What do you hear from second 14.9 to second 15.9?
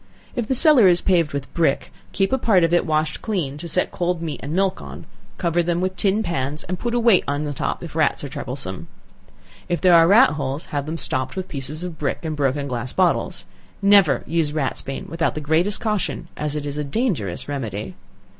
without the greatest